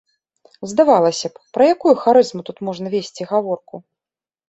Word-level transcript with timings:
Здавалася 0.71 1.27
б, 1.35 1.45
пра 1.59 1.69
якую 1.75 1.95
харызму 2.03 2.41
тут 2.51 2.57
можна 2.71 2.87
весці 2.97 3.23
гаворку! 3.37 3.75